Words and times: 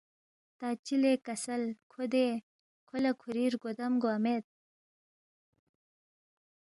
تا 0.59 0.67
چِہ 0.85 0.95
لے 1.01 1.13
کسل 1.25 1.61
کھو 1.91 2.03
دے، 2.13 2.25
کھو 2.87 2.95
لہ 3.03 3.11
کھُوری 3.21 3.45
رگو 3.53 3.71
دم 3.77 3.93
گوا 4.01 4.15
مید 4.23 4.45